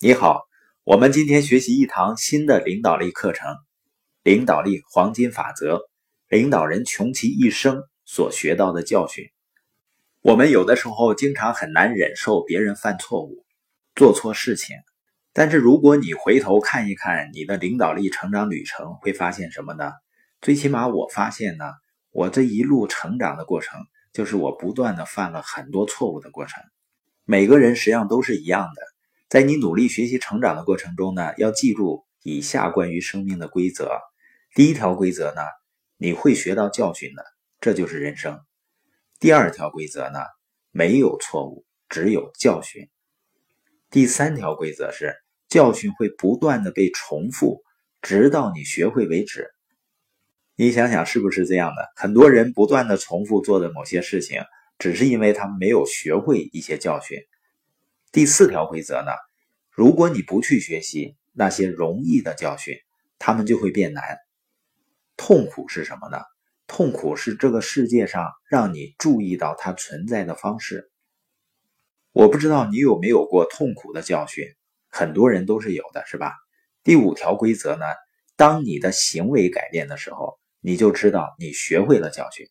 [0.00, 0.42] 你好，
[0.84, 3.56] 我们今天学习一堂新的领导力课程——
[4.22, 5.80] 领导力黄金法则。
[6.28, 9.24] 领导人穷其一生所学到的教训。
[10.20, 13.44] 我们有的时候经常很难忍受别人犯错误、
[13.96, 14.76] 做错事情，
[15.32, 19.90] 但是如果你回头看一看你的领导力成长旅程，会发现什么呢？
[20.40, 21.64] 最起码我发现呢，
[22.12, 23.80] 我这一路成长的过程，
[24.12, 26.62] 就是我不断的犯了很多错误的过程。
[27.24, 28.97] 每个人实际上都是一样的。
[29.28, 33.90] 在你努力学习成长的过程中呢，要记住以下关于生命的规则。
[34.54, 35.42] 第一条规则呢，
[35.98, 37.22] 你会学到教训的，
[37.60, 38.40] 这就是人生。
[39.20, 40.20] 第二条规则呢，
[40.70, 42.88] 没有错误，只有教训。
[43.90, 45.14] 第三条规则是，
[45.46, 47.62] 教训会不断的被重复，
[48.00, 49.50] 直到你学会为止。
[50.56, 51.86] 你想想是不是这样的？
[51.96, 54.40] 很多人不断的重复做的某些事情，
[54.78, 57.18] 只是因为他们没有学会一些教训。
[58.10, 59.12] 第四条规则呢？
[59.70, 62.74] 如果你不去学习那些容易的教训，
[63.18, 64.16] 他们就会变难。
[65.16, 66.18] 痛苦是什么呢？
[66.66, 70.90] 痛苦是这个世界上让你注意到它存在的方式。
[72.12, 74.46] 我不知道你有没有过痛苦的教训，
[74.88, 76.32] 很多人都是有的，是吧？
[76.82, 77.84] 第五条规则呢？
[78.36, 82.48] 当你的行为改变的时候，你就知道你学会了教训。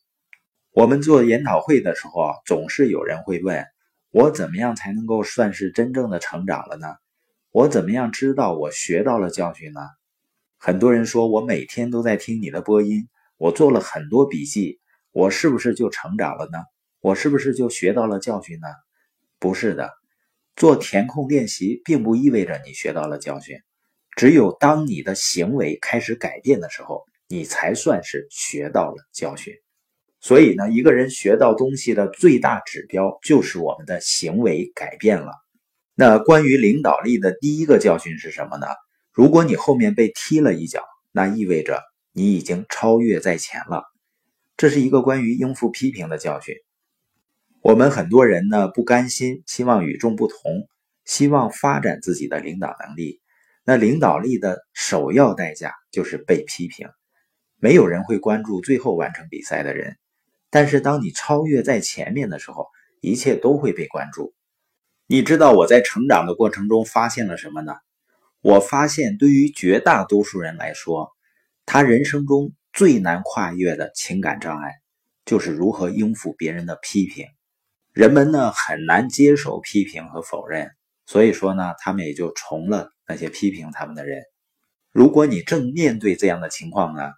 [0.70, 3.66] 我们做研讨会的时候，总是有人会问。
[4.10, 6.86] 我怎么样才能够算是真正的成长了呢？
[7.50, 9.80] 我怎么样知道我学到了教训呢？
[10.58, 14.80] 很多人说我每天都在听你的播音，我做了很多笔记，
[15.12, 16.58] 我是不是就成长了呢？
[17.00, 18.66] 我是不是就学到了教训呢？
[19.38, 19.90] 不是的，
[20.56, 23.56] 做填空练习并不意味着你学到了教训，
[24.16, 29.54] 只有当你的行为开始改变的时候，你才算是学到了教训。
[30.20, 35.32] 所以呢，一个人学到东西的最大指标就是我们的行为改变了。
[35.94, 38.66] 那关于领导力的第一个教训是什么呢？
[39.12, 43.84] 如果你后面被踢了一脚，那意味着你已经超越在前了。
[44.56, 46.54] 这是一个关于应付批评的教训。
[47.60, 50.68] 我们很多人呢不甘心，希望与众不同，
[51.04, 53.20] 希望发展自己的领导能力。
[53.64, 56.88] 那领导力的首要代价就是被批评。
[57.60, 59.96] 没有人会关注最后完成比赛的人。
[60.50, 62.66] 但是当你超越在前面的时候，
[63.00, 64.34] 一切都会被关注。
[65.06, 67.74] 你知道我在成长的过程中发现了什么呢？
[68.40, 71.10] 我发现对于绝大多数人来说，
[71.66, 74.74] 他人生中最难跨越的情感障碍，
[75.24, 77.26] 就是如何应付别人的批评。
[77.92, 80.70] 人们呢很难接受批评和否认，
[81.04, 84.22] 所以说呢，他们也就从了那些批评他们的人。
[84.92, 87.12] 如果你正面对这样的情况呢，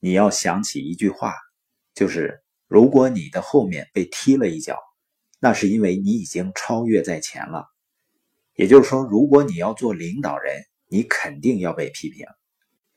[0.00, 1.34] 你要想起一句话，
[1.94, 2.41] 就是。
[2.72, 4.78] 如果你的后面被踢了一脚，
[5.40, 7.66] 那是因为你已经超越在前了。
[8.54, 10.56] 也就是说，如果你要做领导人，
[10.88, 12.24] 你肯定要被批评。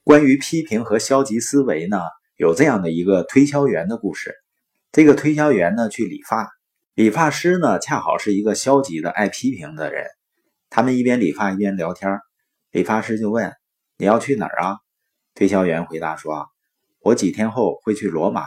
[0.05, 1.99] 关于批评和消极思维呢，
[2.37, 4.33] 有这样的一个推销员的故事。
[4.93, 6.49] 这个推销员呢去理发，
[6.93, 10.05] 理发师呢恰好是一个消极的、爱批评的人。
[10.69, 12.21] 他们一边理发一边聊天，
[12.71, 13.53] 理发师就问
[13.99, 14.77] ：“你要去哪儿啊？”
[15.35, 16.47] 推销员回答说
[17.03, 18.45] ：“我几天后会去罗马。”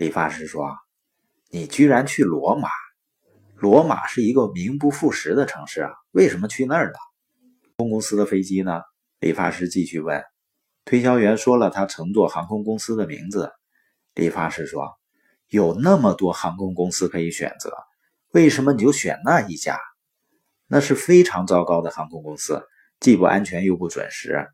[0.00, 0.78] 理发师说
[1.52, 2.70] ：“你居然去罗马？
[3.56, 6.94] 罗马是一个名不副实的城市啊，为什么去那儿了？
[6.94, 8.80] 航空公司的飞机呢？”
[9.20, 10.24] 理发师继续问。
[10.86, 13.52] 推销员说了他乘坐航空公司的名字。
[14.14, 14.90] 理发师说
[15.48, 17.76] ：“有那么多航空公司可以选择，
[18.30, 19.78] 为什么你就选那一家？
[20.66, 22.66] 那是非常糟糕的航空公司，
[23.00, 24.48] 既不安全又不准时。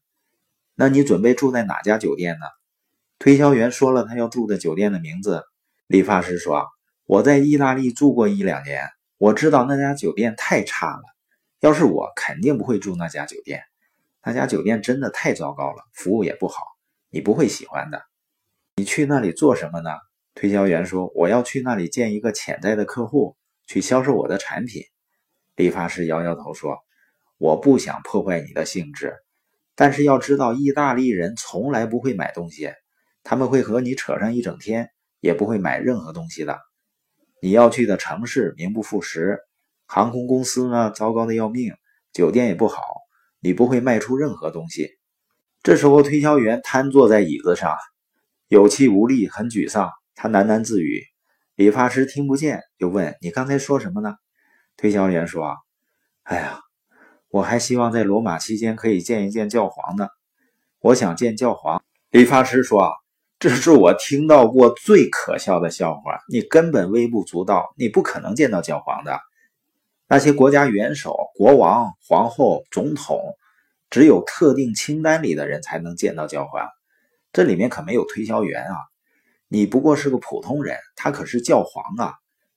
[0.75, 2.47] 那你准备住在哪家酒店呢？”
[3.19, 5.43] 推销员说了他要住的酒店的名字。
[5.87, 6.66] 理发师说
[7.06, 8.88] ：“我在意大利住过一两年，
[9.19, 11.03] 我知道那家酒店太差了。
[11.60, 13.62] 要是我，肯定不会住那家酒店。
[14.25, 16.62] 那家酒店真的太糟糕了，服务也不好，
[17.10, 18.03] 你不会喜欢的。
[18.75, 19.91] 你去那里做什么呢？”
[20.34, 24.83] 推销员说：“我要去那里见一个潜在的客户，去销售我的产品。”
[25.56, 26.77] 理发师摇摇头说
[27.38, 29.15] ：“我不想破坏你的兴致，
[29.74, 32.71] 但是要知道，意大利人从来不会买东西。”
[33.28, 34.89] 他们会和你扯上一整天，
[35.19, 36.61] 也不会买任何东西的。
[37.43, 39.41] 你要去的城市名不副实，
[39.84, 41.75] 航空公司呢糟糕的要命，
[42.13, 42.81] 酒店也不好，
[43.41, 44.91] 你不会卖出任何东西。
[45.65, 47.77] 这时候，推销员瘫坐在椅子上，
[48.47, 49.91] 有气无力，很沮丧。
[50.15, 51.03] 他喃喃自语。
[51.57, 54.15] 理发师听不见，就问：“你刚才说什么呢？”
[54.78, 55.57] 推销员说
[56.23, 56.61] ：“哎呀，
[57.28, 60.07] 我还希望在罗马期间可以见一见教皇呢。
[60.78, 62.93] 我想见教皇。”理发师说。
[63.48, 66.19] 这是我听到过最可笑的笑话。
[66.28, 69.21] 你根本微不足道，你不可能见到教皇的。
[70.09, 73.37] 那些国家元首、国王、皇后、总统，
[73.89, 76.69] 只有特定清单里的人才能见到教皇。
[77.33, 78.75] 这里面可没有推销员啊！
[79.47, 82.15] 你不过是个普通人，他可是教皇啊，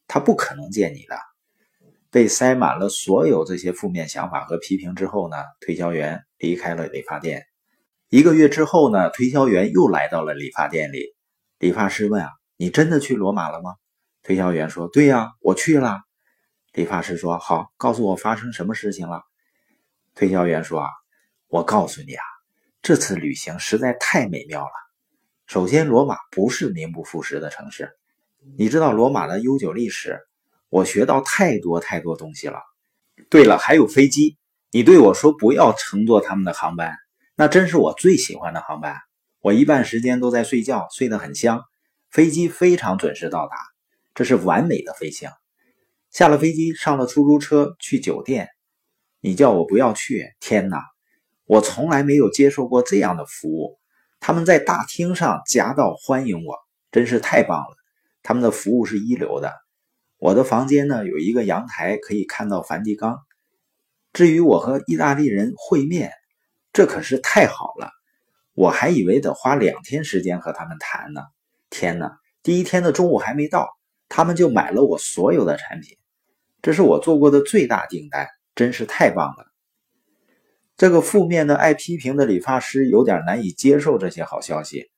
[0.08, 1.16] 他不可能见你的。
[2.10, 7.46] 被塞满了所有这些负面想法和批评之后呢，推销员离开了理发店。
[8.10, 11.16] 一个月之后呢，推销员又来到了理发店里。
[11.60, 13.76] 理发师问啊：“你真的去罗马了吗？”
[14.24, 16.00] 推销员说：“对呀，我去了。”
[16.74, 19.22] 理发师说：“好，告诉我发生什么事情了。”
[20.16, 20.90] 推销员说：“啊，
[21.50, 22.24] 我告诉你啊，
[22.82, 24.72] 这次旅行实在太美妙了。
[25.46, 27.92] 首先，罗马不是名不副实的城市。
[28.58, 30.20] 你知道罗马的悠久历史，
[30.70, 32.60] 我学到太多太多东西了。
[33.30, 34.40] 对了，还有飞机。
[34.72, 36.96] 你对我说不要乘坐他们的航班，
[37.40, 38.98] 那真是我最喜欢的航班。
[39.40, 41.64] 我一半时间都在睡觉，睡得很香。
[42.12, 43.56] 飞机非常准时到达，
[44.14, 45.30] 这是完美的飞行。”
[46.12, 48.50] 下了飞机，上了出租车去酒店。
[49.22, 50.84] 你叫我不要去，天哪！
[51.46, 53.80] 我从来没有接受过这样的服务。
[54.20, 56.58] 他们在大厅上夹道欢迎我，
[56.92, 57.78] 真是太棒了。
[58.22, 59.54] 他们的服务是一流的。
[60.18, 63.18] 我的房间呢，有一个阳台，可以看到梵蒂冈。
[64.12, 66.12] 至于我和意大利人会面，
[66.74, 67.92] 这可是太好了。
[68.54, 71.22] 我还以为得花两天时间和他们谈呢。
[71.70, 72.18] 天哪！
[72.42, 73.70] 第一天的中午还没到，
[74.08, 75.98] 他们就买了我所有的产品。
[76.62, 79.46] 这是我做过的最大订单，真是太棒了。
[80.76, 84.90] 这个负面的、爱批评的理发师有点难以接受这些好消息，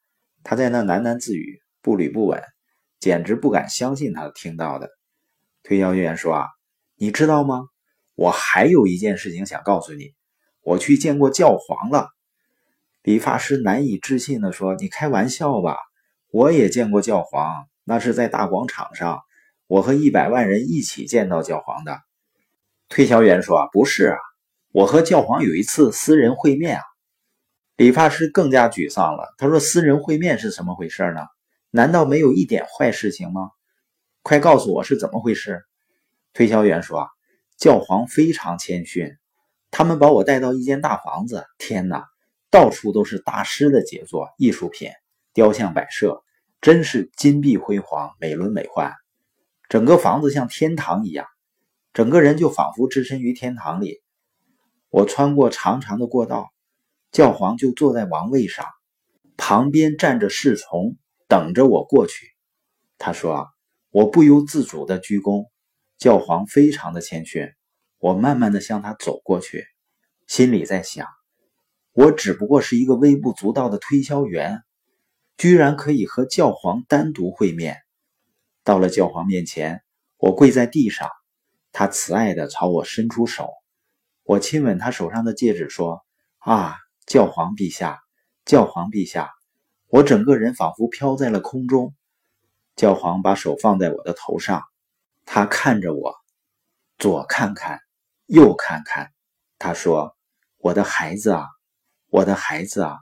[0.44, 2.42] 他在那喃喃自语，步履不稳，
[3.00, 4.90] 简直不敢相信他听到的。
[5.64, 6.48] 推销员说：“啊，
[6.96, 7.66] 你知道吗？
[8.16, 10.14] 我还有一件事情想告诉你，
[10.64, 12.10] 我去见过教皇了。”
[13.04, 15.78] 理发师难以置信地说：“你开玩笑吧？
[16.32, 19.22] 我也见过教皇，那是在大广场上。”
[19.68, 22.02] 我和一百万人一起见到教皇的
[22.90, 24.18] 推销员说：“，不是啊，
[24.74, 26.84] 我和教皇有一次私人会面啊。”
[27.78, 29.34] 理发师更加沮丧了。
[29.38, 31.22] 他说：“私人会面是什么回事呢？
[31.70, 33.52] 难道没有一点坏事情吗？
[34.24, 35.64] 快告诉我是怎么回事。”
[36.36, 37.08] 推销员说：“啊，
[37.58, 39.16] 教皇非常谦逊，
[39.72, 41.46] 他们把我带到一间大房子。
[41.58, 42.06] 天哪，
[42.52, 44.92] 到处都是大师的杰作、艺术品、
[45.34, 46.22] 雕像摆设，
[46.60, 48.94] 真是金碧辉煌、美轮美奂。”
[49.70, 51.26] 整个房子像天堂一样，
[51.94, 54.02] 整个人就仿佛置身于天堂里。
[54.90, 56.52] 我穿过长长的过道，
[57.14, 58.66] 教皇就坐在王位上，
[59.38, 60.98] 旁边站着侍从，
[61.30, 62.28] 等着我过去。
[62.98, 63.48] 他说
[63.90, 65.46] ：“我不由自主的鞠躬。”
[65.98, 67.54] 教皇非常的谦逊。
[68.02, 69.64] 我慢慢的向他走过去，
[70.26, 71.08] 心里在想：
[71.92, 74.64] 我只不过是一个微不足道的推销员，
[75.38, 77.78] 居然可以和教皇单独会面。
[78.64, 79.84] 到了教皇面前，
[80.18, 81.08] 我跪在地上，
[81.72, 83.52] 他慈爱的朝我伸出手，
[84.24, 86.02] 我亲吻他手上的戒指，说
[86.42, 86.76] ：“啊，
[87.06, 88.00] 教皇陛下，
[88.46, 89.30] 教皇陛下！”
[89.90, 91.94] 我整个人仿佛飘在了空中。
[92.76, 94.64] 教皇把手放在我的头上，
[95.24, 96.16] 他看着我，
[96.98, 97.80] 左看看，
[98.32, 99.12] 又看看，
[99.60, 100.16] 他说
[100.58, 101.48] ：“我的孩子啊，
[102.08, 103.00] 我的孩子啊，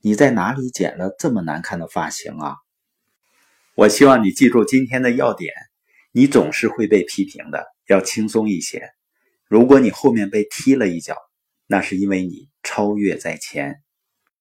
[0.00, 2.54] 你在哪里剪了这么难看的发型啊？”
[3.74, 5.52] 我希望你记住今天的要点：
[6.12, 8.88] 你总是会被批评的，要轻松一些。
[9.48, 11.16] 如果你后面被踢了一脚，
[11.66, 13.82] 那是因为你超越在前。